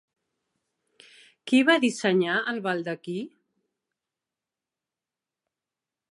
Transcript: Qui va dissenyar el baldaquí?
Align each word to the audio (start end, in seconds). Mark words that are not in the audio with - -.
Qui 1.49 1.59
va 1.67 1.75
dissenyar 1.83 2.37
el 2.53 2.61
baldaquí? 2.67 3.17